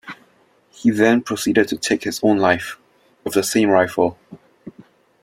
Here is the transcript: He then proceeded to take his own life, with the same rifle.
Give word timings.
He 0.71 0.89
then 0.89 1.21
proceeded 1.21 1.67
to 1.67 1.77
take 1.77 2.05
his 2.05 2.19
own 2.23 2.39
life, 2.39 2.79
with 3.23 3.35
the 3.35 3.43
same 3.43 3.69
rifle. 3.69 4.17